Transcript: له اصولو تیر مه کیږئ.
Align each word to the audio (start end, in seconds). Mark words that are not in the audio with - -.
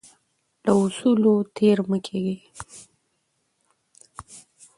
له 0.63 0.71
اصولو 0.83 1.35
تیر 1.55 1.77
مه 1.89 1.97
کیږئ. 2.05 2.37